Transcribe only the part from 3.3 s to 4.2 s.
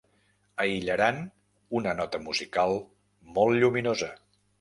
molt lluminosa.